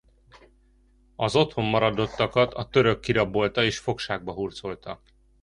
Az 1.15 1.35
otthon 1.35 1.65
maradottakat 1.65 2.53
a 2.53 2.67
török 2.67 2.99
kirabolta 3.01 3.63
és 3.63 3.77
fogságba 3.77 4.33
hurcolta. 4.33 5.01